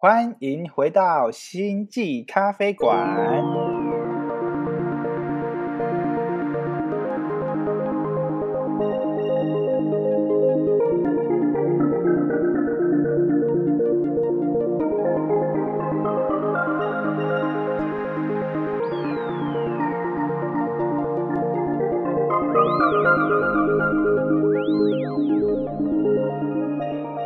[0.00, 2.96] 欢迎回到星际咖啡馆。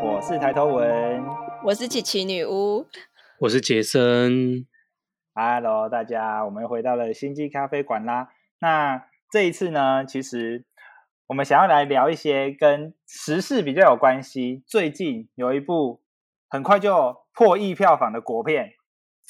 [0.02, 1.31] 我是抬头文
[1.64, 2.88] 我是琪琪女巫，
[3.38, 4.66] 我是杰森。
[5.32, 8.30] ，Hello，大家，我们回到了星际咖啡馆啦。
[8.58, 10.64] 那这一次呢，其实
[11.28, 14.64] 我们想要来聊一些跟时事比较有关系。
[14.66, 16.02] 最近有一部
[16.48, 18.72] 很快就破亿票房的国片，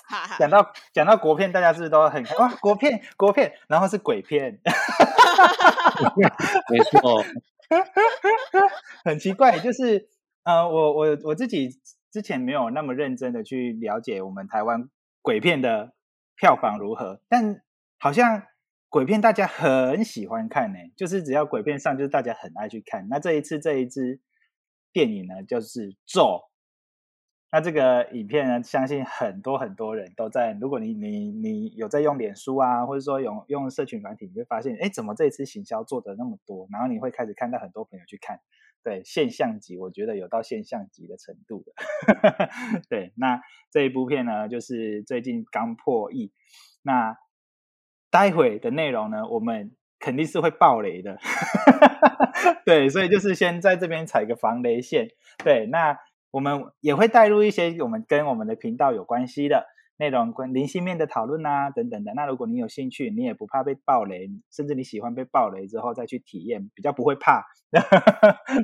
[0.08, 4.58] 哈哈讲到讲到国片，大家是不是都很哇国片国片，然后是鬼片，
[6.70, 7.22] 没错，
[9.04, 10.08] 很奇怪，就是
[10.44, 11.68] 呃，我我我自己
[12.12, 14.90] 之前没有那么认真的去了解我们台湾
[15.22, 15.94] 鬼片的
[16.36, 17.62] 票房如何，但
[17.98, 18.42] 好像
[18.90, 23.08] 鬼片大家很喜欢看呢、就是只要鬼片上，就是大家很爱去看。
[23.08, 24.20] 那这一次这一支
[24.92, 26.22] 电影呢，就是《咒》。
[27.50, 30.52] 那这个影片呢，相信很多很多人都在。
[30.60, 36.66] 如果你你你有在用脸书啊，或者说用用社群软体，你会发现，哎，怎么这一次行销做的那么多？
[36.70, 38.40] 然后你会开始看到很多朋友去看，
[38.82, 41.72] 对现象级，我觉得有到现象级的程度的。
[42.90, 46.32] 对，那这一部片呢，就是最近刚破亿。
[46.82, 47.16] 那
[48.10, 51.16] 待会的内容呢，我们肯定是会爆雷的。
[52.66, 55.08] 对，所以就是先在这边踩个防雷线。
[55.44, 55.96] 对，那
[56.30, 59.66] 我们也会带入一些我们跟我们的频道有关系的
[59.98, 62.12] 内容，关灵性面的讨论啊等等的。
[62.14, 67.44] 那如果你有兴趣，你也不怕被爆雷，甚至你喜欢被爆雷之后再去体验，比较不会怕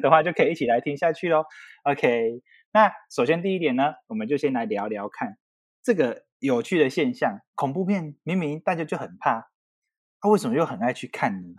[0.02, 1.44] 的话，就可以一起来听下去喽。
[1.84, 5.38] OK，那首先第一点呢，我们就先来聊聊看
[5.82, 9.48] 这个有趣的现象：恐怖片明明大家就很怕，
[10.20, 11.54] 他、为什么又很爱去看呢？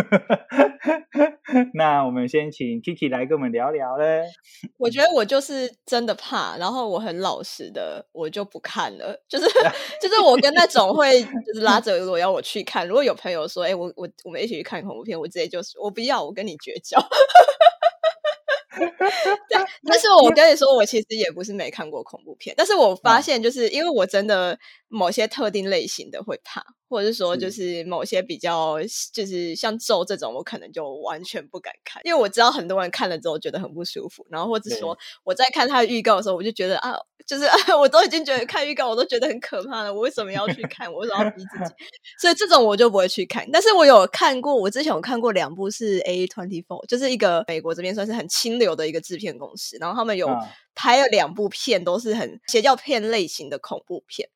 [1.74, 4.22] 那我们先请 Kiki 来跟我们聊聊嘞。
[4.78, 9.20] 我觉得我就是真的怕，然后我很老实的，我就不看了。
[9.28, 9.46] 就是
[10.00, 16.98] 就是我跟那种会就是拉着我要我去看，如果有朋友说，哎、我我我们一起去看恐怖片，我直接就是我不要，我跟你绝交。
[19.48, 24.58] 对， 但是我跟你说，我其实也不是没看过恐怖片，但是我发嗯现，就是因为我真的
[24.88, 28.76] 某些特定类型的会怕，或者是说就是某些比较
[29.12, 36.94] 就是像咒这种，我可能就完全不敢看，因为我知道很多人看了之后觉得很不舒服，然后或者说我在看他的预告的时候，我就觉得啊，
[37.26, 37.44] 就是
[37.78, 40.92] 我都已经觉得看预告我都觉得很可怕了，我为什么要去看？
[40.92, 41.74] 我为什么要逼自己？
[42.20, 43.48] 所以这种我就不会去看。
[43.52, 50.38] 但是我有看过，我之前有看过两部是 A Twenty Four，就是一个美国这边算是很清流的一个制片公司，然后他们有嗯
[50.76, 54.28] 拍了两部片，都是很邪教片类型的恐怖片。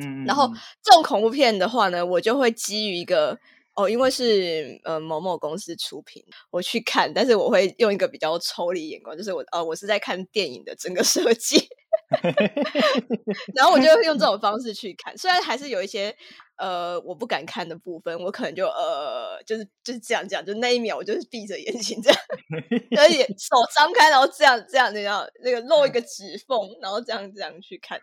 [0.00, 0.54] 嗯，然后嗯
[0.84, 3.36] 这种恐怖片的话呢，我就会基于一个
[3.74, 11.68] 哦，因为是呃某某公司出品，我去看，但是我会用一个比较抽离眼光，就是我呃我是在看电影的整个设计，
[13.54, 16.14] 然后我就会用这种方式去看，虽然还是有一些
[16.60, 22.20] 呃我不敢看的部分，我可能就呃就是就是这样这样，就那一秒我就是闭着眼睛这样，
[23.00, 27.98] 而且手张开，然后这样这样这样那个露一个指缝，然后这样这样去看。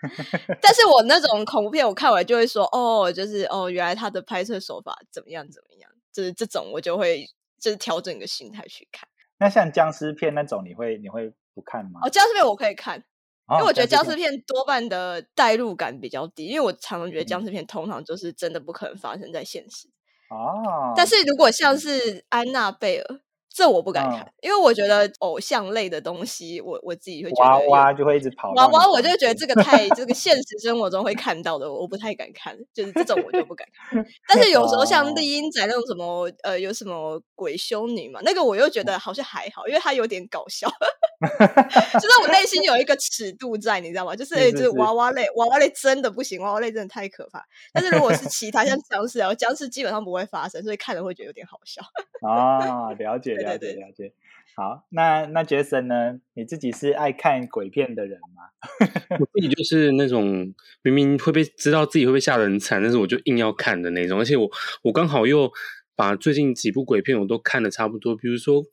[0.62, 7.28] 但是我那种恐怖片，我看完就会说，哦，就是哦，原来他的拍摄手法怎么样怎么样，就是这种我就会
[7.60, 9.08] 就是调整一个心态去看。
[9.40, 12.00] 那像僵尸片那种，你会你会不看吗？
[12.04, 13.04] 哦，僵尸片我可以看，
[13.50, 17.46] 因因为我觉得僵尸片多半的代入感比较低，因为我常常觉得僵嗯。
[17.46, 19.88] 尸片通常就是真的不可能发生在现实。
[20.30, 23.22] 哦，但是如果像是安娜贝尔，
[23.58, 34.06] 这我不敢嗯看，因为我觉得偶像类的东西，我我自己会觉得有娃娃就会一直跑到娃娃，我就觉得这个太这个现实生活中会看到的，我不太敢看，就是这种我就不敢看。
[34.30, 40.70] 但是有时候像哦丽英仔那种什么呃，有什么鬼修女嘛，那个我又觉得好像还好，因为它有点搞笑，
[42.00, 44.16] 就是我内心有一个尺度在，你知道吗？
[44.16, 47.44] 就是就是是娃娃类，娃娃类真的不行，娃娃类真的太可怕。
[47.74, 51.82] 但是如果是其他像僵尸啊，僵尸基本上不会发生，所以看了会觉得有点好笑。
[52.22, 54.14] 啊，了解 了对对对解了解。
[54.56, 56.20] 好，那那杰森呢？
[56.34, 58.50] 你自己是爱看鬼片的人吗？
[59.20, 64.18] 我自己就是那种明明会被知道自己会被吓得很惨，但是我就硬要看的那种。
[64.18, 64.50] 而且我
[64.82, 65.52] 我刚好又
[65.96, 68.64] 把最近几部鬼片我都看的差不多，比如说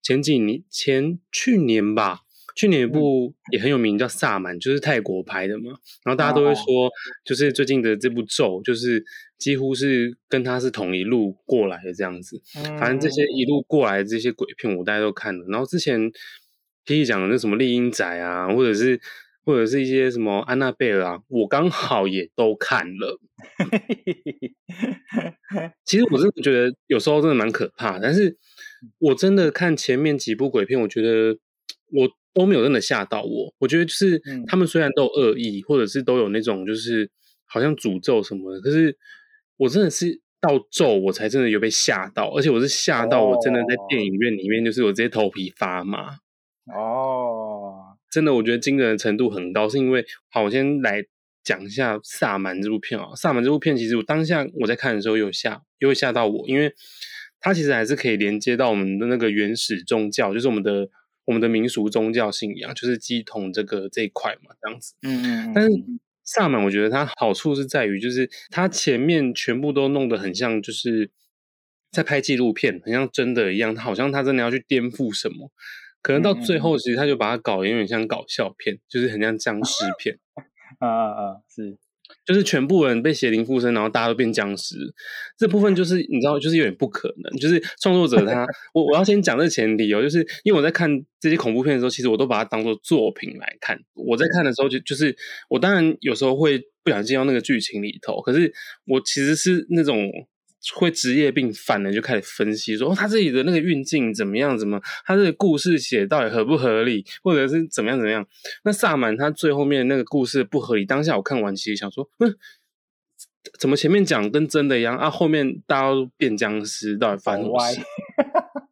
[0.00, 2.20] 前几年前去年吧，
[2.54, 5.72] 去年有一部也很有名，叫《萨满》，就是泰国拍的嘛。
[6.04, 6.90] 然后大家都会说，
[7.24, 9.04] 就是最近的这部咒，就是
[9.38, 12.40] 几乎是跟他是同一路过来的这样子。
[12.78, 15.44] 反正这些一路过来的这些鬼片，我大家都看了。
[15.48, 16.10] 然后之前
[16.84, 19.00] K K 讲的那什么丽英仔啊，或者是
[19.44, 23.18] 或者是一些什么安娜贝尔啊，我刚好也都看了。
[25.84, 28.36] 其实我真的觉得有时候真的蛮可怕，但是
[28.98, 31.38] 我真的看前面几部鬼片，我觉得
[31.92, 33.54] 我都没有真的吓到我。
[33.58, 37.10] 我觉得就是他们虽然都有恶意，或者是都有那种就是
[37.44, 38.96] 好像诅咒什么的，可是
[39.56, 46.18] 我真的是到咒我才真的有被吓到，而且我是吓到我真的在电影院里面，就是我直接头皮发麻。
[46.66, 51.04] 哦，真的，我觉得惊人的程度很高，是因为好，我先来。
[51.44, 56.72] 讲一下《萨满》这部片啊，《萨满》这部片其实我当下我在看的时候有吓，有吓到我，因为
[57.40, 60.88] 它其实还是可以连接到我们的那个原始宗教，就是我们的
[61.24, 64.94] 我们的民俗宗教信仰，就是基统这个这一块嘛，这样子。
[65.02, 65.52] 嗯嗯。
[65.54, 65.70] 但是
[66.24, 71.10] 《萨满》我觉得它好处是在于，就是它前面全部都弄得很像，就是
[71.90, 75.50] 在拍纪录片，很像真的一样，好像他真的要去颠覆什么，
[76.00, 80.18] 可能到最后其实他就把它搞有点像搞笑片，就是很像僵尸片。
[80.80, 81.36] 啊啊啊！
[81.48, 81.76] 是，
[82.24, 84.76] 就是全部人被邪灵附身，然后大家都变僵尸。
[85.36, 87.32] 这部分就是你知道，就是有点不可能。
[87.38, 93.78] 就是创作者他， 我我要先讲这前提哦，就是因为我在看这些恐怖片的时候，其实我都把它当做作品来看。
[93.94, 95.16] 我在看的时候，就就是
[95.48, 98.52] 我当然有时候会不小心进到那个剧情里头，可是
[98.86, 100.10] 我其实是那种。
[100.74, 104.56] 会职业病犯了，就开始分析说，哦，他自己的那个运镜怎么样？
[104.56, 108.26] 怎么他这个故事写到底合不合理，或者是怎么样怎么样？
[108.64, 112.36] 那萨满他最后面那个故事不合理，当下我看完其实想说，嗯。
[113.58, 115.10] 怎么前面讲跟真的一样啊？
[115.10, 117.80] 后面大家都变僵尸，到底发生什么事？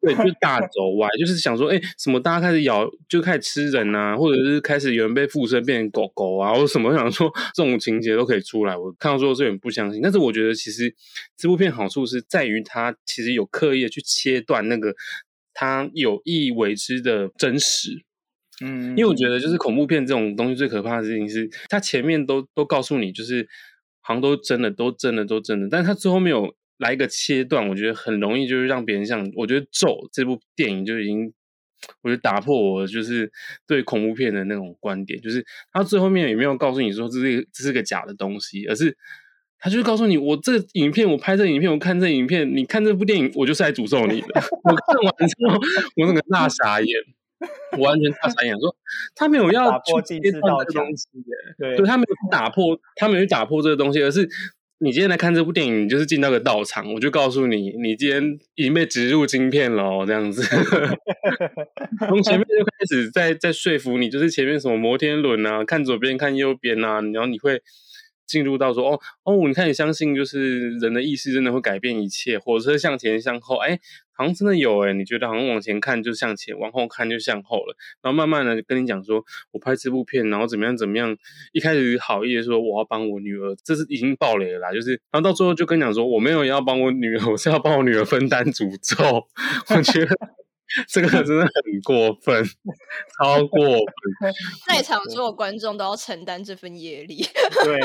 [0.01, 6.91] 对，就是大走歪，就是想说，哎，什么大家开始咬，就开始吃人啊，或者是开始有人被附身变成狗狗啊，或什么？
[6.95, 10.01] 想说这种情节都可以出来，我看到最后是有点不相信。
[10.01, 10.93] 但是我觉得其实
[11.37, 14.95] 这部片好处是在于它其实有刻意的去切断那个
[15.53, 18.03] 它有意为之的真实。
[18.63, 23.47] 嗯，因为我觉得就是恐怖片这种东西最可怕的事情是，它前面都都告诉你就是。
[24.03, 31.31] 好像都真的，都真的，都真的，但是他最后没有来一个切断，我觉得很容易就是让别人像，我觉得《咒》这部电影就已经，
[32.01, 33.31] 我觉得打破我就是
[33.65, 38.97] 对恐怖片的那种观点，就是他最后面也没有告诉你说这是这是个假的东西，而是
[39.59, 44.27] 他就是告诉你，我这影片，我拍这影片，我看这影片，你看这部电影，我就是来诅咒你的。
[44.63, 45.55] 我看完之后，
[45.97, 46.89] 我那个大傻眼。
[47.71, 48.75] 我完全大傻眼，说
[49.15, 51.07] 他没有要去接受这个东西，
[51.57, 54.29] 对，对他没有打破，他没有去打破这个东西，而是
[54.83, 60.41] 你今天来看这部电影，你就是进到个道场，我就告诉你，你今天已经被植入晶片了，这样子，
[62.09, 67.61] 从前面就开始在在说服你，就是前面什么摩天轮啊，看左边看右边啊，然后你会。
[68.31, 73.77] 进入到说哦哦，你看你相信就是人的意识真的会改变一切，火车向前向后，哎，
[74.13, 81.13] 好像真的有哎，你觉得好像往前看就向前，往后看就向后了，然后慢慢的跟你讲说，我拍这部片，然后怎么样怎么样，
[81.51, 89.27] 一开始好意的说我要帮我女儿，这是已经爆雷了啦，就是，然后到最后就跟你讲说我没有要帮我女儿，我是要帮我女儿分担诅咒，
[89.75, 90.15] 我觉得。
[90.87, 92.43] 这个真的很过分，
[93.17, 93.59] 超过
[94.19, 94.33] 分！
[94.67, 97.25] 在场所有观众都要承担这份业力。
[97.63, 97.79] 对，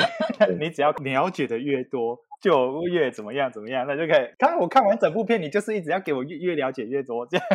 [0.60, 4.26] 你只要了解的越多，就越怎么样怎么样，那就可以。
[4.38, 7.46] 看我看完整部片，你就是一直要给我越越了解越多，这样。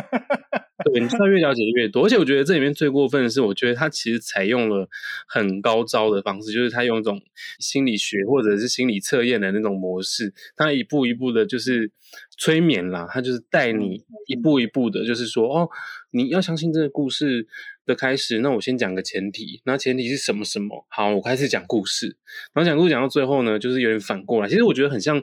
[0.84, 4.88] 对，你知道越了解越多，而且我觉得这里面最过分的是，我觉得他其实采用了
[5.28, 7.20] 很高招的方式，就是他用一种
[7.60, 11.92] 心理学或者是心理测验的那种模式，他一步一步的，就是。
[12.36, 15.70] 催眠啦，他就是带你一步一步的，就是说，哦，
[16.10, 17.46] 你要相信这个故事
[17.86, 18.38] 的开始。
[18.38, 20.86] 那我先讲个前提，那前提是什么什么？
[20.88, 22.16] 好，我开始讲故事。
[22.52, 24.48] 然后讲故事讲到最后呢，就是有点反过来。
[24.48, 25.22] 其实我觉得很像，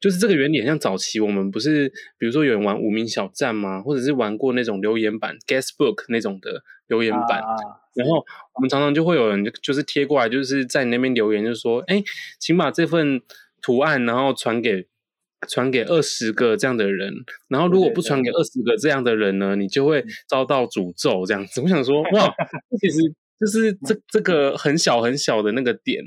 [0.00, 1.88] 就是这个原理很像早期我们不是，
[2.18, 3.80] 比如说有人玩无名小站吗？
[3.80, 7.42] 或者是玩过那种留言板 （guestbook） 那种的留言板。
[7.94, 12.02] 然后我们常常就会有人就是贴过来，就是在你那边留言，就说，哎，
[12.38, 13.20] 请把这份
[13.62, 14.88] 图案然后传给。
[15.48, 17.12] 传给二十个这样的人，
[17.48, 21.24] 然后如果不传给二十个这样的人呢，你就会遭到诅咒。
[21.26, 22.34] 这样子，我想说，哇，
[22.80, 22.98] 其实
[23.40, 26.02] 就是这这个很小很小的那个点，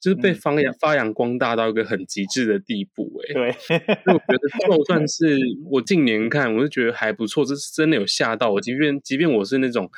[0.00, 3.10] 就是被发扬发扬光大到一个很极致的地步。
[3.28, 3.34] 哎，
[3.66, 3.76] 对，
[4.14, 5.38] 我觉得 就算是
[5.70, 8.60] 我近年看，我就觉得还不错，这是真的有吓到我。
[8.60, 9.90] 即便即便我是那种。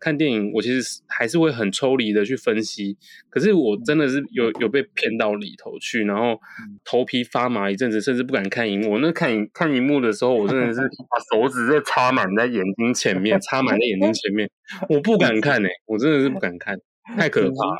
[0.00, 2.96] 看电影，我其实还是会很抽离的去分析，
[3.28, 6.40] 可是我真的是有有被骗到里头去，然后
[6.84, 8.92] 头皮发麻一阵子，甚至不敢看荧幕。
[8.92, 10.80] 我那看影看荧幕的时候，我真的是
[11.10, 14.50] 把手指在插满在眼睛前面，插满在眼睛前面，
[14.88, 16.80] 我不敢看哎，我真的是不敢看，
[17.16, 17.76] 太可怕了。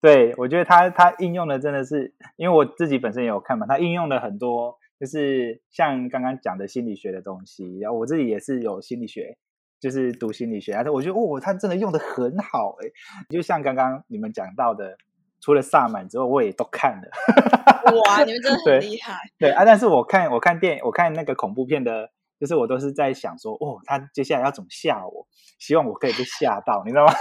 [0.00, 9.36] 对，我觉得他他应用的真的是，因为我自己本身也有看嘛，他应用了很多，就是像刚刚讲的心理学的东西，然后我自己也是有心理学。
[9.82, 12.86] 就是读心理学，而且我觉得哦，他真的用的很好哎，
[13.28, 14.96] 就像刚刚你们讲到的，
[15.40, 17.10] 除了萨满之后，我也都看了。
[18.06, 19.14] 哇，你们真的 很厉害。
[19.40, 22.08] 对啊，但是我看我看电影，我看那个恐怖片的，
[22.38, 25.26] 就是我都是在想说，哦，他接下来要怎么吓我？
[25.58, 27.12] 希望我可以被吓到，你知道吗？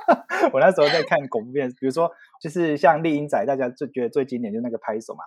[0.54, 5.22] 我那时候在看恐怖片，比如说就是像丽英仔，大家最觉得最经典就是那个拍手嘛。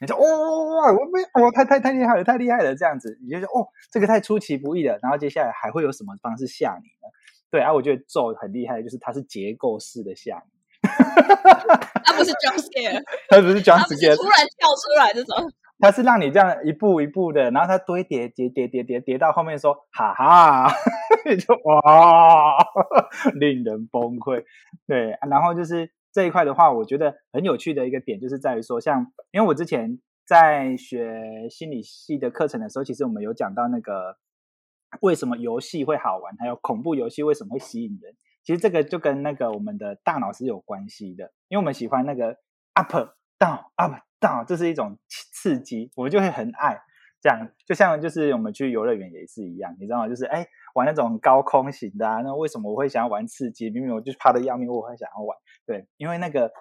[0.00, 4.98] 你说哦，我没，我太太太厉害了，太厉害了，这样子，你就说哦，这个太出其不意了。
[5.02, 7.08] 然后接下来还会有什么方式吓你呢？
[7.50, 10.52] 对啊，我觉得咒很厉害，就是它是结构式的吓你。
[12.04, 15.50] 它不是 jump scare， 它不是 jump scare，突然跳出来这种。
[15.78, 20.68] 它是让你这样一步一步的，然后它堆叠叠叠叠叠叠到后面说哈哈，
[21.38, 22.56] 就哇，
[23.34, 24.44] 令人崩溃。
[24.86, 25.90] 对，然后就是。
[26.16, 34.16] 这一块的话，我觉得很有趣的一个点，就是在于说，像因为我之前在学心理系的课程的时候，其实我们有讲到那个
[35.02, 38.14] 为什么游戏会好玩，还有恐怖游戏为什么会吸引人。
[38.42, 42.38] 其实这个就跟那个我们的大脑是有关系的，因为我们喜欢那个
[42.72, 42.96] up
[43.38, 46.80] down up down，这是一种刺激，我们就会很爱。
[47.20, 50.08] 这样就像就是我们去游乐园也是一样，你知道吗？
[50.08, 53.70] 就是哎玩那种高空型的啊，那为什么我会想要玩刺激？
[53.70, 55.36] 明明我就怕的要命，我会想要玩。
[55.66, 56.52] 对，因为那个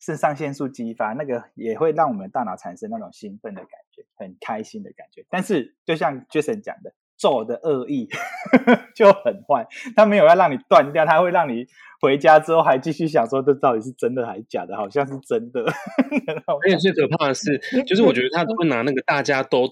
[0.00, 5.24] 肾上腺素激发，那个也会让我们大脑产生那种兴奋的感觉，很开心的感觉。
[5.30, 8.08] 但是就像 Jason 讲的，咒的恶意
[8.94, 11.64] 就很坏，他没有要让你断掉，他会让你
[12.02, 14.76] 回家之后还继续想说这到底是真的还是假的？
[14.76, 15.62] 好像是真的。
[16.64, 19.68] 而且最可怕的是，就是我觉得他 会拿那个大家都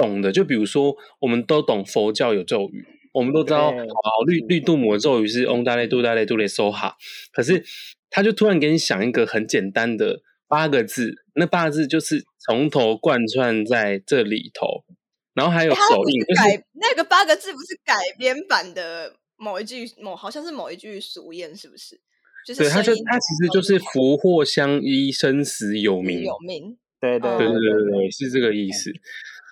[0.00, 2.86] 懂的，就比如说我们都懂佛教有咒语。
[3.12, 6.94] 我们都知道，好绿绿度母的咒语是 On 大雷度大雷度雷梭哈，
[7.32, 7.64] 可是
[8.08, 14.84] 他就突然给你想一个很简单的八个字，那八个字就是从头贯穿在这里头，
[15.34, 22.00] 然后还有手印，改那个八个字不是改编版的某一句某好像是某一句俗谚，是不是？
[22.46, 28.92] 就是对，他就他其实就是福祸相依，生死有命，有命，对对对对对对，是这个意思。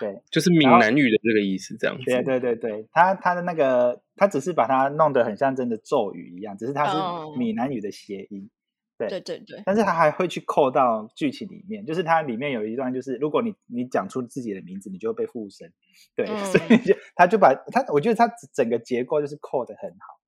[0.01, 2.05] 对，就是闽南语的这个意思，这样子。
[2.05, 6.97] 对对对对，他他的那个，他只是把它弄得很像真的咒语一样，只是它是
[7.37, 8.49] 闽南语的谐音。
[8.97, 9.63] 对对对对。
[9.65, 15.73] 但是他还会去扣到剧情里面，就是它里面有一段，就是如果你你讲出自己的名字，你就会被附身。
[16.17, 20.21] 对， 所以就他就把他，我觉得他整个结构就是扣的很好。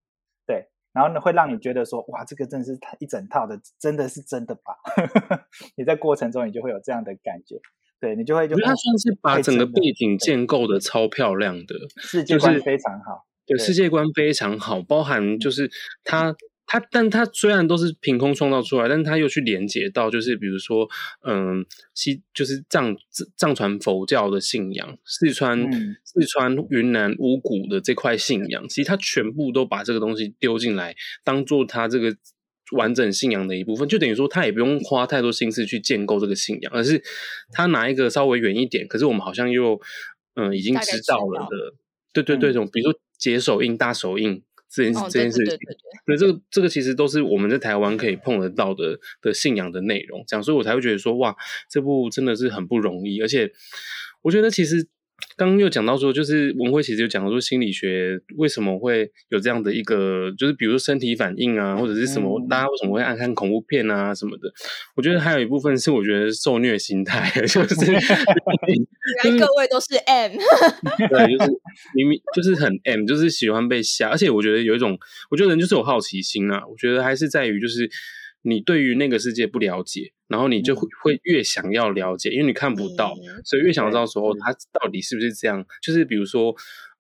[0.46, 4.76] 对，然后呢，会让你觉得说，哇，这个真的是一整套的，真的是真的吧？
[5.76, 7.60] 你在过程中你就会有这样的感觉。
[8.00, 13.26] 对你就会，我觉得他算是把整个背景建构的超漂亮的，世界观非常好。
[13.47, 15.71] 对，世界观非常好，包含就是
[16.02, 16.35] 他
[16.66, 20.88] 他，但他虽然都是凭空创造出来，但是他又去连接到，就是比如说，
[21.26, 22.97] 嗯，西就是藏
[23.37, 25.71] 藏传佛教的信仰，四川
[26.04, 32.16] 四川云南五谷的这块信仰，其实他全部都把这个东西丢进来，当做他这个。
[32.72, 37.02] 完整信仰的一部分，就等于说他也不用花太多心思去建构这个信仰，而是
[37.52, 39.80] 他拿一个稍微远一点，可是我们好像又
[40.34, 41.74] 嗯已经知道了的，
[42.12, 45.58] 对对对，这种比如说解手印、大手印这件这件事情，
[46.06, 51.36] 所以这个这个其实都是我们在台湾可以碰得到的的信仰的内容，这样，所以我才会觉得说哇，
[51.68, 53.50] 这部真的是很不容易，而且
[54.22, 54.88] 我觉得其实。
[55.36, 64.52] 刚刚又讲到说，就是文慧其实有讲到说，心理学为什么会有这样的一个，就是比如说身体反应啊，或者是什么，大家为什么会爱看恐怖片啊什么的？
[64.96, 70.32] 我觉得还有一部分是我觉得受虐心态， 就是原来各位都是 M，
[71.08, 71.50] 对，就是
[71.94, 74.98] 明明就是很 M，就是喜欢被吓，而且我觉得有一种，
[75.30, 77.90] 我觉得人就是有好奇心啊，我觉得还是在于就是。
[78.42, 85.64] 你对于那个世界不了解，然后你就会会越想要了解，因为你看不到，所以越想知道说它到底是不是这样。
[85.82, 86.54] 就是比如说，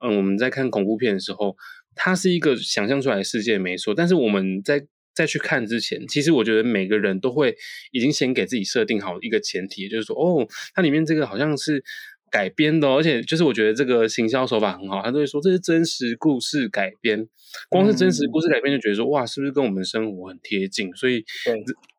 [0.04, 1.56] 嗯，我们在看恐怖片的时候，
[1.94, 3.94] 它是一个想象出来的世界，没错。
[3.94, 7.56] 但是我们在再去看之前，其实我觉得每个人都会
[7.92, 11.82] 已经先给自己设定好一个前提，就是说，哦，它里面这个好像是。
[12.30, 17.28] 改编的，而且就是我觉得这个行销手法很好，他都会说这是真实故事改编，
[17.68, 20.94] 光是真实故事改编就觉得说哇，是不是跟我们生活很贴近？
[20.94, 21.24] 所以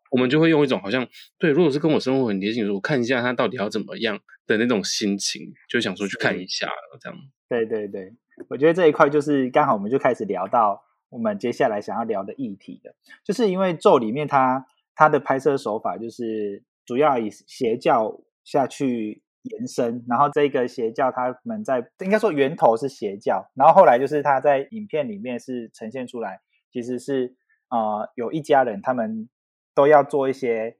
[0.09, 1.05] 我们就会用一种好像
[1.37, 6.69] 对，如果是跟我生活很贴近，我看一下他到底要怎么样的那种心情，就想说去看一下
[7.01, 7.19] 这样。
[7.49, 8.13] 对对对，
[8.49, 12.95] 我觉得这一块就是刚好我们就开始聊到我们接下来想要聊的议题的，
[13.25, 19.21] 就是因为咒里面它它的拍摄手法就是主要以邪教下去。
[19.43, 26.39] 延伸，然后这个邪教他们在应该说源头是邪教，然后后来就是他在影片里面是呈现出来，
[26.71, 27.35] 其实是
[27.69, 29.29] 呃有一家人他们
[29.73, 30.77] 都要做一些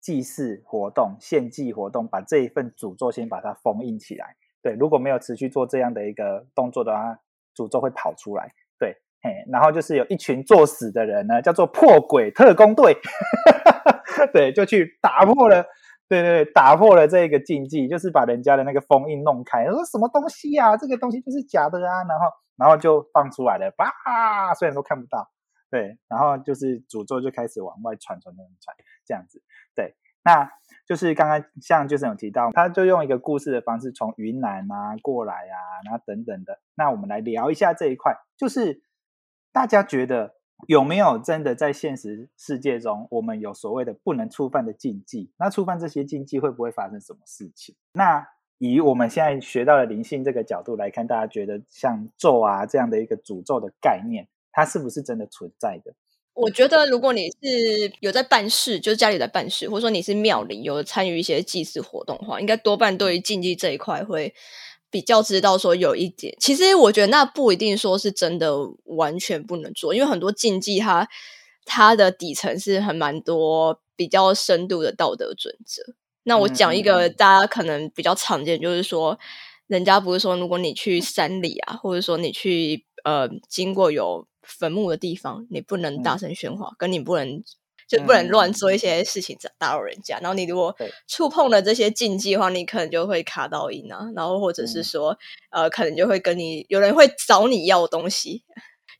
[0.00, 4.36] 祭祀活动、献祭活动，把这一份诅咒先把它封印起来。
[4.62, 7.18] 对，如果没有持续做这样的一个动作的话，
[7.54, 8.52] 诅咒会跑出来。
[8.78, 12.96] 对，嘿，然后就是有一群作死的人呢，叫做破鬼特工队，
[14.32, 15.64] 对，就去打破了，
[16.10, 20.76] 对对对，打破了这个禁忌，就是把人家的那个封印弄开，说什么东西呀？
[20.76, 22.26] 这个东西就是假的啊，然后
[22.56, 23.86] 然后就放出来了，吧，
[24.58, 25.30] 虽然说看不到，
[25.70, 28.76] 对，然后就是诅咒就开始往外传传传传，
[29.06, 29.40] 这样子，
[29.76, 30.50] 对，那
[30.84, 38.82] 就是刚刚像就是有提到，他就用一个故事的方式从云南啊过来啊，然后等等的，那我们来聊一下这一块，就是
[39.52, 40.39] 大家觉得。
[40.68, 45.30] 有没有真的在现实世界中，我们有所谓的不能触犯的禁忌？
[45.38, 47.74] 那触犯这些禁忌会不会发生什么事情？
[47.92, 48.26] 那
[48.58, 55.94] 以我们现在学到的灵性这个角度来看，大家觉得像咒啊这样的一个诅咒的概念，它是不是真的存在的？
[56.34, 64.32] 我觉得，如果你是有在办事，就是家里在办事，或者说你是庙里有参与一些祭祀活动的话，应该多半对于禁忌这一块会。
[64.90, 68.52] 比较知道说有一点，其实我觉得那不一定说是真的
[68.84, 71.08] 完全不能做，因为很多禁忌它
[71.64, 75.82] 它的底层是很蛮多比较深度的道德准则。
[76.24, 79.18] 那我讲一个大家可能比较常见，就是说
[79.68, 87.42] 人家不是说如果你去山里啊，或者说你去呃经过有坟墓的地方，你不能大声喧哗，跟你不能。
[87.90, 90.72] 就不能乱做一些事情打扰人家，然后你如果
[91.08, 95.18] 触碰了这些禁忌的话，你可能就会卡到音啊，然后或者是说，
[95.50, 98.44] 呃，可能就会跟你有人会找你要东西。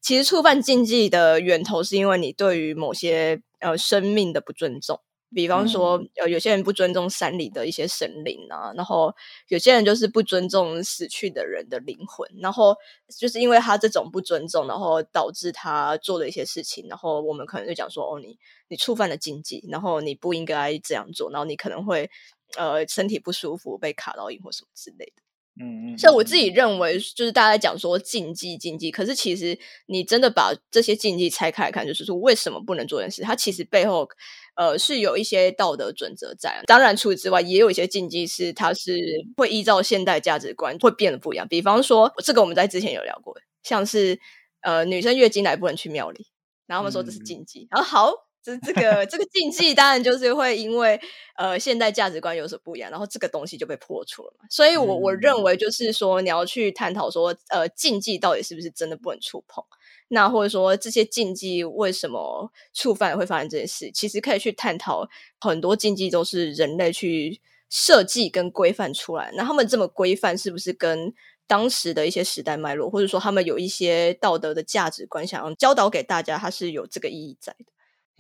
[0.03, 5.01] 其实触犯禁忌的源头是因为你对于某些呃生命的不尊重。
[5.35, 9.15] 比方说，呃，有些人不尊重山里的一些神灵啊，然后
[9.49, 12.77] 有些人就是不尊重死去的人的灵魂，然后
[13.19, 18.37] 就是因为他这种不尊重，然后导致他做的一些事情，然后我们可能就讲说，哦，你
[18.69, 22.11] 你触犯了禁忌，然后你不应该这样做，然后你可能会
[22.57, 25.23] 呃身体不舒服，被卡到影或什么之类的。
[25.59, 34.09] 嗯嗯，所以我自己认为，就是大家讲说禁忌禁忌，可是其实你真的把这些禁忌拆开来看，就是说为什么不能做件事，它其实背后
[34.57, 36.63] 呃是有一些道德准则在。
[36.67, 38.99] 当然除此之外，也有一些禁忌是它是
[39.37, 41.47] 会依照现代价值观会变得不一样。
[41.49, 44.19] 比方说，这个我们在之前有聊过，像是
[44.61, 46.29] 呃女生月经来不能去庙里，
[46.67, 48.30] 然后我们说这是禁忌，然后好。
[48.43, 51.01] 这这个这个禁忌当然就是会因为
[51.37, 54.47] 呃现代价值观有所不一样，然后这个东西就被破除了嘛。
[54.49, 59.65] 所以我我认为就是说你要去探讨说呃禁忌到底是不是真的不能触碰，
[60.09, 65.07] 那或者说这些禁忌为什么触犯会发生这件事，其实可以去探讨
[65.41, 69.31] 很多禁忌都是人类去设计跟规范出来。
[69.35, 71.13] 那他们这么规范是不是跟
[71.47, 77.67] 当时的一些时代脉络，或者说他们有一些道德的价值观想要教导给大家，它是有这个意义在的。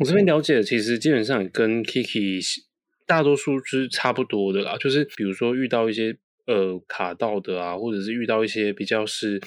[0.00, 2.42] 我这边了解，其实基本上跟 Kiki
[3.06, 4.78] 大多数是差不多的啦。
[4.78, 9.38] 就是比如说遇到一些呃卡到的啊，或者是遇到一些比较是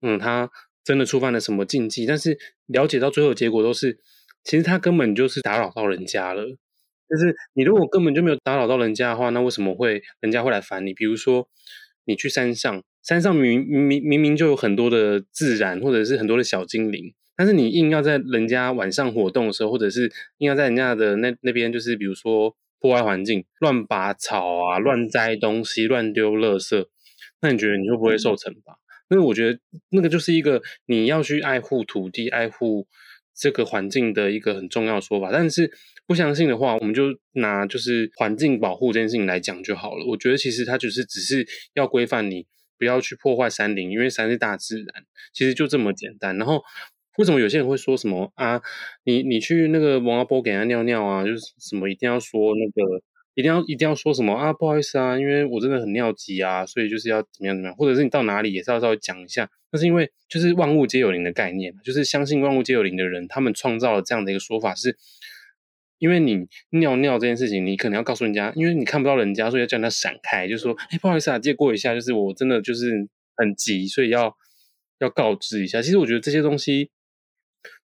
[0.00, 0.48] 嗯，他
[0.84, 3.98] 真的触犯了什么禁忌，但是了解到最后结果都是，
[4.44, 6.44] 其实他根本就是打扰到人家了。
[7.08, 10.94] 就是你如果根本就没有打扰到人家的话，那为什么会人家会来烦你？
[10.94, 11.48] 比如说
[12.04, 17.12] 你去山上，山上明明明明就有很多的自然，或者是很多的小精灵。
[17.40, 26.86] 但是你硬要在人家晚上活动的时候，或者是硬要在人家的那那边，就是比如说破坏环境、乱拔草啊、乱摘东西、乱丢垃圾，
[27.40, 28.78] 那你觉得你会不会受惩罚？
[29.08, 32.86] 因为我觉得那个就是一个你要去爱护土地、爱护
[33.34, 35.30] 这个环境的一个很重要的说法。
[35.32, 35.72] 但是
[36.06, 40.04] 不相信的话，我们就拿就是环境保护这件事情来讲就好了。
[40.10, 42.44] 我觉得其实它就是只是要规范你
[42.78, 44.86] 不要去破坏山林，因为山是大自然，
[45.32, 46.36] 其实就这么简单。
[46.36, 46.62] 然后。
[47.18, 48.62] 为什么有些人会说什么啊？
[49.04, 53.02] 你你去那个王阿波给他尿尿啊，就是什么一定要说那个，
[53.34, 54.52] 一定要一定要说什么啊？
[54.52, 59.50] 不好意思啊，因为我真的很尿急啊，所以就是要怎么样怎么样，或者是你到哪里也是要稍微讲一下。
[59.72, 64.96] 那是因为就是万物皆有灵的概念，就是相信万物皆有灵的人，他们创造了这样的一个说法，是
[65.98, 74.34] 因为你尿尿这件事情，你可能要告诉人家，因为你看不到人家，所以要叫人家闪开，就说哎，不好意思啊，借过一下，就是我真的就是很急，所以要
[74.98, 75.82] 要告知一下。
[75.82, 76.90] 其实我觉得这些东西。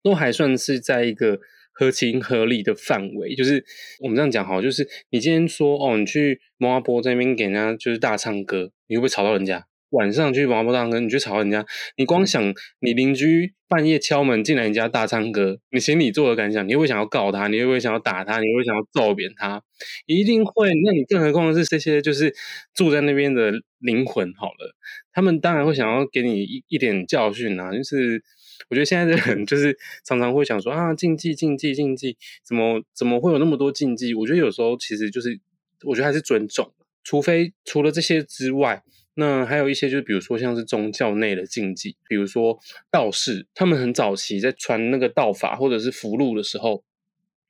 [0.03, 1.41] 都还算是在一个
[1.73, 3.65] 合情合理的范围，就是
[4.01, 9.67] 我们这样讲好，就是你今天说哦，你去摩阿波这边给人家就是大唱歌，你会不会吵到人家？
[9.91, 11.65] 晚上去摩阿波大唱歌，你去吵到人家？
[11.97, 12.43] 你光想
[12.81, 17.47] 你邻居半夜敲门进来人家大唱歌，你心里做的感想，你会不会想要告他？
[17.49, 18.41] 你会不会想要打他？
[18.41, 19.63] 你会不会想要揍扁他？
[20.07, 20.71] 一定会。
[20.83, 22.35] 那你更何况是这些就是
[22.75, 24.75] 住在那边的灵魂好了，
[25.13, 28.25] 他们当然会想要给你一一点教训啊，就是。
[28.69, 34.15] 我觉得现在的人就是常常会想说啊，禁忌禁忌禁忌，怎么怎么会有那么多禁忌？
[34.15, 35.39] 我觉得有时候其实就是，
[35.85, 36.73] 我觉得还是尊重，
[37.05, 38.83] 除非除了这些之外，
[39.15, 42.59] 那还有一些就是比如说像是宗教内的禁忌，比如说
[42.91, 46.85] 道士，他们很早期在传那个道法或者是符箓的时候，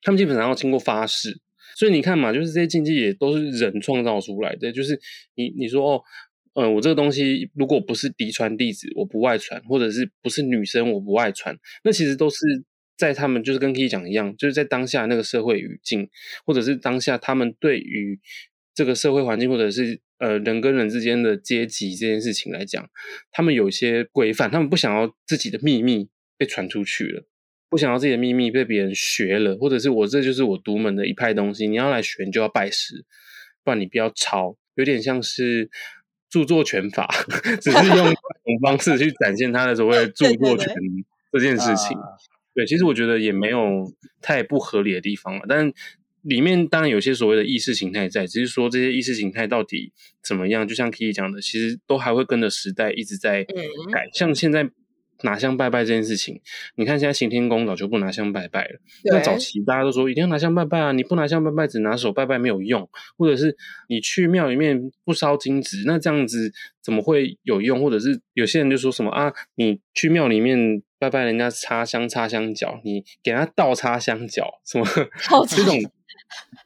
[0.02, 1.40] 他们基本上要经过发誓。
[1.74, 4.72] 所以你看嘛，就是这些禁忌也都是人创造出来的。
[4.72, 4.98] 就是
[5.34, 6.02] 你你说哦，
[6.58, 12.38] 嗯，我这个东西如果不是嫡传弟子，我不外传，或者是不是女生我不外传，那其实都是
[12.96, 16.08] 在他们就是跟 K 讲一样，就是在当下那个社会语境，
[16.44, 18.18] 或者是当下他们对于
[18.74, 22.88] 这个社会环境，或者是呃人跟人之间的阶级这件事情来讲，
[23.30, 27.26] 他们有一些规范，他们不想要自己的秘密被传出去了。
[27.68, 33.04] 不想要自己的秘密被别人学了，或者是我这就是我独门的一派东西，你要来学你就要拜师，
[33.64, 35.68] 不然你不要抄，有点像是
[36.28, 37.08] 著作权法，
[37.60, 40.74] 只是用这种方式去展现他的所谓的著作权
[41.32, 41.96] 这件事情。
[42.54, 45.72] 对，其实我觉得也没有太不合理的地方了，但
[46.22, 53.44] 里面当然有些所谓的意识形态在，只是说这些意识形态到底怎么样，就像 Kiki 讲的，其实都还会跟着时代一直在
[53.92, 54.70] 改，像现在。
[55.22, 56.40] 拿香拜拜这件事情，
[56.76, 58.80] 你看现在行天宫早就不拿香拜拜了。
[59.04, 62.88] 那早期大家都说一定要拿香拜拜啊，你不拿香拜拜，只拿手拜拜没有用。
[63.16, 63.56] 或者是
[63.88, 66.52] 你去庙里面不烧金纸，那这样子
[66.82, 67.80] 怎么会有用？
[67.80, 74.86] 或者是有些人就说什么啊，你去庙里面拜拜，人家插香插香脚，你给他倒插香脚，什么
[75.48, 75.74] 这种？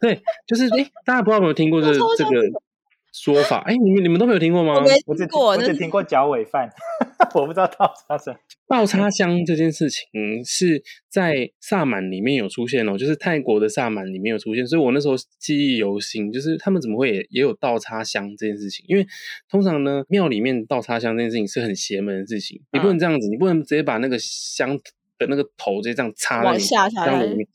[0.01, 2.63] 对，就是哎，大家不知道有没有听过这这个？
[3.13, 4.75] 说法，哎，你们你们都没有听过吗？
[4.75, 6.69] 我没听过，我只听过脚尾饭，
[7.35, 8.37] 我不知道倒插香。
[8.69, 16.31] 倒插香这件事情是在萨满里面有出现哦，就是泰国的萨满里面有出现，所以我那时候记忆犹新。
[16.31, 18.85] 就是他们怎么会也也有倒插香这件事情？
[18.89, 19.05] 因为
[19.49, 24.79] 通常呢，庙里面倒插香这件事情是很邪门的事情，你不能这样子，你不能直接把那个香
[25.19, 26.89] 的那个头直接这样插在香
[27.29, 27.49] 里面。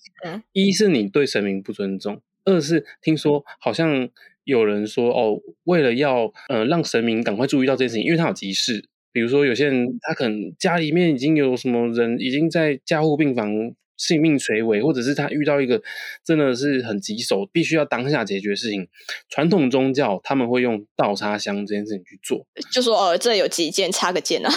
[0.51, 4.09] 一是你对神明不尊重，二是听说好像。
[4.45, 8.87] 有人说哦，为了要呃让神明赶快注意到这件事情，因为他有急事。
[9.11, 13.49] 比如说有些人他可能家里面已经有什么人已经在加护病房，
[13.95, 15.81] 性命垂危，或者是他遇到一个
[16.25, 18.87] 真的是很棘手，必须要当下解决事情。
[19.29, 24.51] 传统宗教他们会用倒插香这件事情去做，就说哦，这有急件，插个件啊。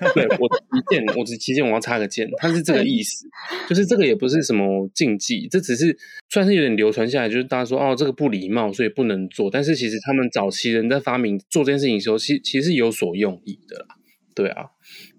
[0.14, 3.26] 对我一件，我只旗舰我要插个剑，它是这个意思，
[3.68, 5.96] 就是这个也不是什么禁忌，这只是
[6.28, 9.50] 算是有点流传下来，就是大家说哦，这个不礼貌，所以不能做。
[9.50, 13.86] 但是其实他们早期人在发明做这件事情的时候，其其实有所用意的啦。
[14.34, 14.66] 对啊，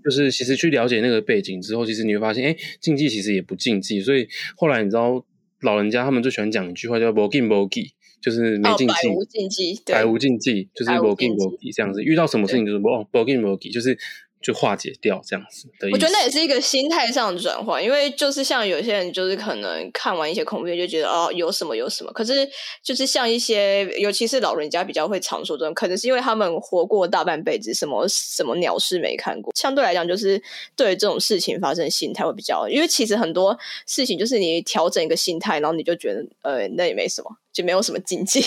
[0.02, 4.00] 就是其实去了解那个背景之后，其实你会发现，哎，禁忌其实也不禁忌。
[4.00, 5.26] 所以后来你知道，
[5.62, 13.98] 老人家他们最喜欢讲一句话叫 “bo gin bo gi”，就是没禁忌，百无禁忌，百无禁忌，就是 “bo gin bo gi” 这样子，遇到什么事情就是 “bo bo gin bo gi”，就是。
[14.41, 22.47] 就化解掉这样子的，我觉得那也是一个心态上的转换，因为就是像有些人就是可能看完一些恐怖片就觉得哦有什么有什么，可是
[22.82, 30.41] 就是像一些尤其是老人家比较会常说这种，可能是因为他们活过大半辈子，什么什么鸟事没看过，相对来讲就是
[30.73, 38.39] 对这种事情发生心态会比较，因为其实很多事情就是你调整一个心态，然后你就觉得呃那也没什么，就没有什么禁忌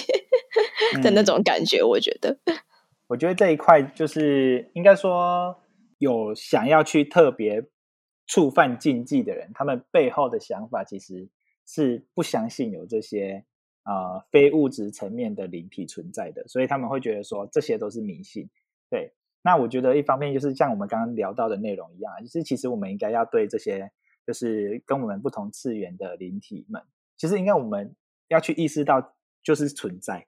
[1.02, 1.83] 的那种感觉。
[1.83, 2.35] 我觉得，
[3.09, 5.55] 我觉得这一块就是应该说。
[6.03, 7.65] 有想要去特别
[8.27, 11.29] 触犯禁忌的人，他们背后的想法其实
[11.65, 13.45] 是不相信有这些
[13.85, 18.51] 呃非物质层面的灵体存在的，所以他们会觉得说这些都是迷信。
[18.91, 19.12] 对，
[19.43, 23.88] 那我觉得一方面就是像我们刚刚聊到的内容一样，就是其实我们应该要对这些
[24.27, 26.83] 就是跟我们不同次元的灵体们，
[27.17, 27.95] 其实应该我们
[28.27, 30.27] 要去意识到就是存在。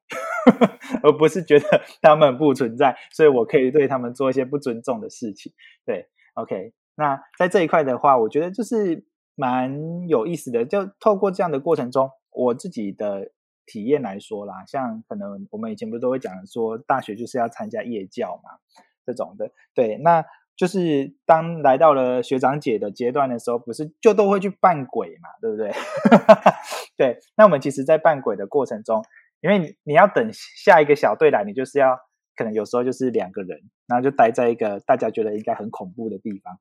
[1.03, 1.67] 而不是觉得
[2.03, 5.53] 他们不存在，所以我可以对他们做一些不尊重的事情。
[5.85, 9.05] 对，OK，那在这一块的话，我觉得就是
[9.35, 10.65] 蛮有意思的。
[10.65, 13.31] 就透过这样的过程中，我自己的
[13.67, 18.51] 体验来说啦，像可能我们以前不是都会讲说，大学就是要参加夜教嘛，
[19.05, 19.51] 这种的。
[19.75, 20.25] 对，那
[20.57, 25.73] 就是当来到了学长姐的阶段的时候，不是就都会去扮鬼嘛，对不对？
[26.97, 29.03] 对，那我们其实，在扮鬼的过程中。
[29.45, 31.99] 因为你你要等下一个小队来，你就是要
[32.35, 36.59] 可能有时候就是两个人，然后就待在一个大家觉得应该很恐怖的地方。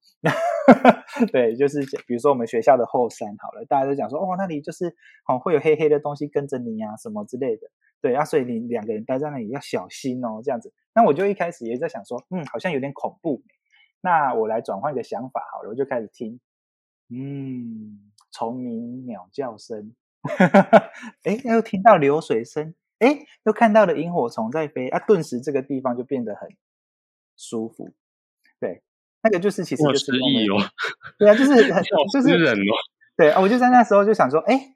[1.32, 4.94] 对，就是比如说我们学校的后山好了，大家都讲说哦，那里就是
[5.30, 7.72] 哦会有黑黑的东西跟着你啊什么之类的。
[8.02, 10.74] 对啊，所以你两个人待在那里要小心哦，这样子。
[10.94, 13.42] 那我就一开始也在想说，嗯，好像有点恐怖。
[14.02, 16.42] 那我来转换一个想法好了，我就开始听，
[17.10, 19.96] 嗯，虫鸣鸟叫声。
[21.24, 25.00] 哎，又听到流水声，哎，又看到了萤火虫在飞啊！
[25.00, 26.50] 顿时这个地方就变得很
[27.38, 27.94] 舒服。
[28.60, 28.82] 对，
[29.22, 30.72] 那个就是其实就是哦，
[31.18, 31.84] 对啊，就是很
[32.14, 32.74] 就是人哦。
[33.16, 34.76] 对啊，我就在那时候就想说，哎，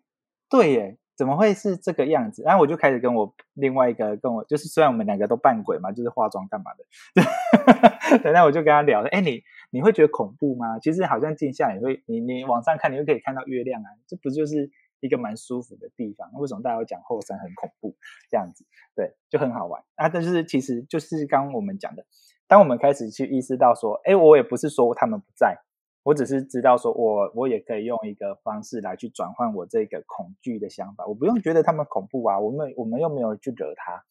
[0.49, 2.43] 对耶，怎么会是这个样子？
[2.43, 10.77] 然后我就开始跟我另外一个跟我，就是虽然我们两个都扮鬼嘛，就是化妆干嘛的， 对，那我就跟他聊，哎，你你会觉得恐怖吗？
[10.79, 16.31] 其实好像静下来会，你你往上看，你就可以看到月亮啊，这不就是一个蛮舒服的地方？
[16.33, 17.95] 为什么大家会讲后山很恐怖
[18.29, 18.65] 这样子？
[18.95, 20.09] 对，就很好玩啊。
[20.09, 22.05] 但是其实就是刚我们讲的，
[22.47, 25.57] 当我们开始去意识到说，哎，我也不是说他们不在。
[26.03, 34.01] 我只是知道，说我我也可以用一个方式来去转换我这个恐惧的想法，我不用觉得他们恐怖啊，我们我们又没有去惹他，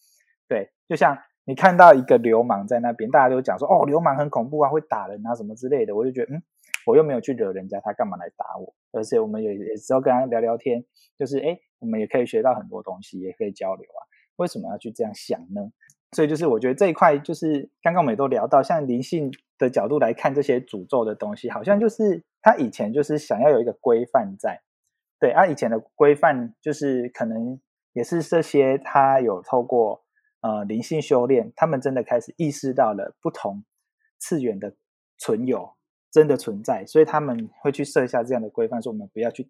[0.47, 6.43] 对，就像你看到一个流氓在那边，大家都讲说哦，流氓很恐怖啊，会打人啊什么之类的，我就觉得嗯，
[6.87, 8.75] 我又没有去惹人家，他干嘛来打我？
[8.93, 10.83] 而且我们也也只要跟他聊聊天，
[11.19, 14.01] 就是哎，我们也可以学到很多东西，也可以交流啊，
[14.37, 15.71] 为什么要去这样想呢？
[16.13, 24.63] 所以就是我觉得这一块就是刚刚我们也都聊到，像灵性的角度来看这些诅咒的东西，好像就是他以前就是想要有一个规范在，
[25.19, 27.61] 对，啊，以前的规范就是可能
[27.93, 30.05] 也是这些他有透过
[30.41, 33.65] 呃灵性修炼，他们真的开始意识到了不同
[34.19, 34.75] 次元的
[35.19, 35.75] 存有
[36.11, 39.49] 真的存在，所以他们会去设下这样的规范，说我们不要去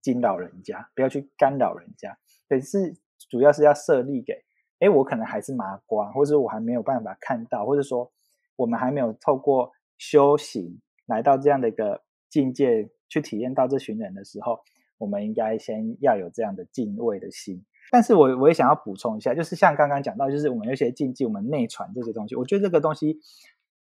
[0.00, 2.18] 惊扰人家，不要去干扰人家，
[2.48, 2.94] 对，是
[3.30, 4.44] 主要是要设立给。
[4.80, 8.12] 哎，我可能还是麻瓜，或者我还没有办法看到，或者说
[8.54, 14.60] 我们还没有透过修行来到这样的一个境界去体验到这群人的时候，
[14.98, 17.64] 我们应该先要有这样的敬畏的心。
[17.90, 23.18] 但是我我也想要补充一下，就是像刚刚讲到，就是我们有些禁忌，我们内传这些东西，我觉得这个东西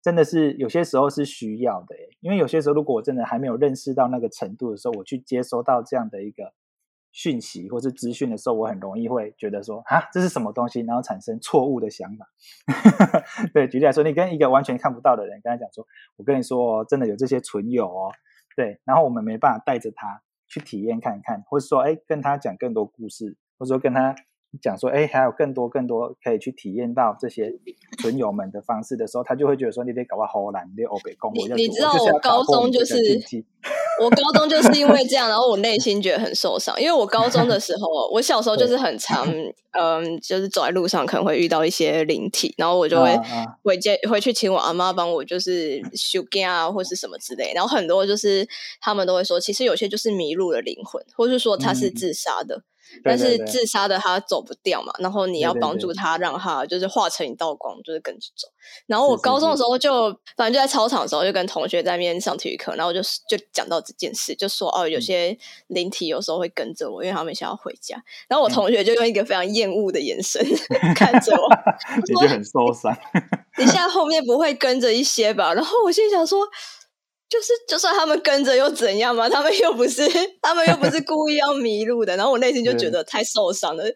[0.08, 6.54] 真的是有些时候是需要的，因为有些时候如果我真的还没有认识到那个程度的时候，我去接收到这样的一个。
[7.12, 12.28] 讯息或是资讯的时候，我很容易会觉得说啊，这是什么东西，然后产生错误的想法。
[13.54, 18.12] 对，举例来说，你跟一个完全看不到的人跟他讲说，我跟你说，真的有这些存有哦。
[18.56, 24.16] 对，然后我们没办法带着他去体验看看，或者说，哎，跟他讲更多故事，或者说跟他。
[24.62, 27.54] 讲说，哎，还有更多更多可以去体验到这些
[28.00, 31.32] 存友们的方式的时候，他就会觉得说，你得搞个荷兰，你得欧北公。
[31.34, 32.96] 你你知道我高中就是，
[34.02, 39.28] 我高中就是因为这样，然后我内心觉得很受伤，因为我高中的时候，我小时候就是很常，
[39.72, 43.20] 嗯，就是走在路上可能会遇到一些灵体，然后我就会
[43.64, 48.48] 回接回去请我阿妈帮我就是修根啊，或是什么之类，然后很多就是
[48.80, 52.64] 他们都会说，其实有些就是迷路的灵魂，或是说他是自杀的。
[53.04, 58.48] 但是自杀的他走不掉嘛，然后你要帮助他，让他就是化成一道光，就是跟着走。
[58.86, 67.96] 然后我高中的时候就，反正就在操场的时候就跟同学在那边上体育课，然后就就讲到这件事，就说哦，有些灵体有时候会跟着我，因为他们想要回家。
[68.28, 70.44] 然后我同学就用一个非常厌恶的眼神
[70.96, 71.50] 看着我，
[72.06, 72.96] 你就很受伤。
[73.58, 75.54] 你现在后面不会跟着一些吧？
[75.54, 76.40] 然后我心想说。
[77.30, 79.28] 就是，就算他们跟着又怎样嘛？
[79.28, 80.02] 他们又不是，
[80.42, 82.16] 他们又不是故意要迷路的。
[82.16, 83.84] 然后我内心就觉得太受伤了。
[83.92, 83.94] 对，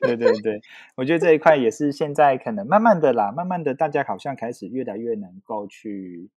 [0.02, 0.60] 对对对，
[0.96, 6.28] 我觉得这一块也是现在可能慢慢的啦，慢慢的大家好像开始越来越能够去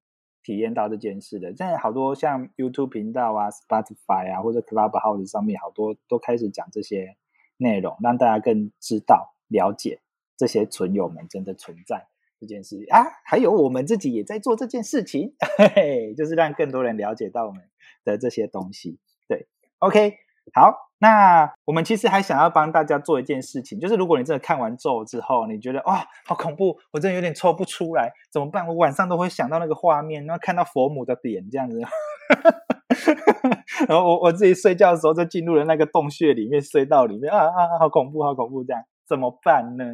[0.43, 1.47] 体验到这件事的。
[1.47, 7.15] 现在好多像 YouTube 频道啊、Spotify 啊或者 Clubhouse 上面好多都开始讲这些
[7.57, 9.99] 内容，让大家更知道、了解
[10.37, 12.05] 这些存友们真的存在。
[12.39, 17.61] 这件事啊，还有我们自己也在做这件事情， 嘿嘿，就是让更多人了解到我们
[18.03, 18.99] 的这些东西。
[19.27, 19.47] 对
[19.79, 20.13] ，OK，
[20.53, 28.67] 好，那我们其实还想要帮大家做一件事情，就是如果你真的看完咒之后，你觉得哇，好恐怖，我真的有点抽不出来，怎么办？
[28.67, 31.79] 我晚上都会想到那个画面，然后看到佛母的脸这样子，
[33.87, 39.85] 然后我我自己睡觉的时候就进入了那个洞穴里面，隧道里面啊啊，好恐怖，好恐怖，这样怎么办呢？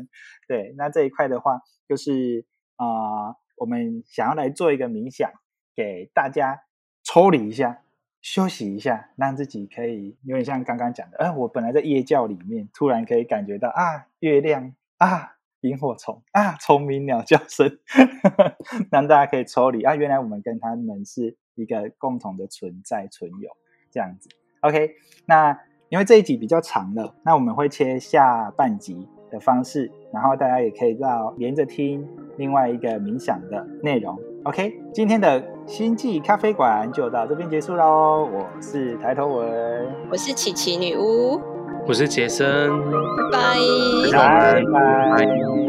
[0.48, 1.62] 对，那这一块的话。
[1.89, 2.45] 就是
[2.76, 5.32] 啊，我们想要来做一个冥想，
[5.76, 6.62] 给大家
[7.02, 7.82] 抽离一下，
[8.22, 17.80] 休息一下，让自己可以有点像刚刚讲的，哎，我本来在夜教里面，突然可以感觉到啊，月亮啊，萤火虫啊，虫鸣鸟叫声，
[18.91, 23.50] 让大家可以抽离啊，原来我们跟他们是一个共同的存在存有
[23.89, 24.30] 这样子。
[24.60, 24.93] OK，
[25.26, 29.08] 那因为这一集比较长了，那我们会切下半集。
[29.32, 32.04] 的方式，然后大家也可以到连着听
[32.38, 34.17] 另外一个冥想的内容。
[34.43, 38.28] OK，今天的星际咖啡馆就到这边结束喽。
[38.34, 41.39] 我是抬头文，我是琪琪女巫，
[41.88, 42.71] 我是杰森，
[43.32, 43.38] 拜
[44.12, 45.68] 拜，拜拜。